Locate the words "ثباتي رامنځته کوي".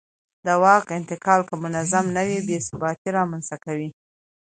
2.67-3.89